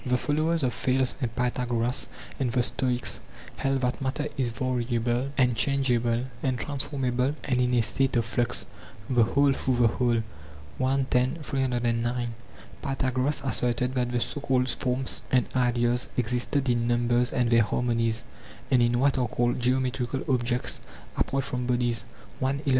The 0.03 0.17
followers 0.17 0.63
of 0.63 0.73
Thales 0.73 1.15
and 1.21 1.35
Pythagoras 1.35 2.07
and 2.39 2.51
the 2.51 2.63
Stoics 2.63 3.21
held 3.57 3.81
that 3.81 4.01
matter 4.01 4.25
is 4.35 4.49
variable 4.49 5.29
and 5.37 5.55
changeable 5.55 6.25
and 6.41 6.57
transformable 6.57 7.35
and 7.43 7.61
in 7.61 7.75
a 7.75 7.81
state 7.83 8.15
of 8.15 8.25
flux, 8.25 8.65
the 9.07 9.21
whole 9.21 9.53
through 9.53 9.75
the 9.75 9.87
whole. 9.87 10.23
i. 10.83 11.05
10; 11.07 11.35
3809. 11.43 12.33
Pythagoras 12.81 13.43
asserted 13.45 13.93
that 13.93 14.11
the 14.11 14.19
so 14.19 14.41
called 14.41 14.71
forms 14.71 15.21
and 15.31 15.45
ideas 15.55 16.07
exist 16.17 16.55
in 16.67 16.87
numbers 16.87 17.31
and 17.31 17.51
their 17.51 17.61
harmonies, 17.63 18.23
and 18.71 18.81
in 18.81 18.97
what 18.99 19.19
are 19.19 19.27
called 19.27 19.59
geometrical 19.59 20.23
objects, 20.27 20.79
apart 21.15 21.43
from 21.43 21.67
bodies. 21.67 22.05
i. 22.43 22.59